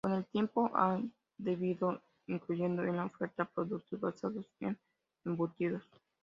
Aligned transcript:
Con 0.03 0.13
el 0.13 0.25
tiempo 0.25 0.71
ha 0.73 0.99
venido 1.37 2.01
incluyendo 2.25 2.83
en 2.83 2.95
la 2.95 3.05
oferta 3.05 3.45
productos 3.45 3.99
basados 3.99 4.47
en 4.59 4.75
embutidos. 5.25 5.83